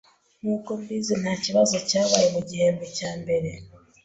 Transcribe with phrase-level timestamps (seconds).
[0.39, 3.49] Nkuko mbizi, ntakibazo cyabaye mugihembwe cya mbere.